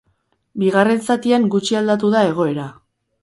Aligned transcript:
Bigarren 0.61 1.03
zatian 1.09 1.45
gutxi 1.55 1.79
aldatu 1.81 2.11
da 2.17 2.23
egoera. 2.33 2.67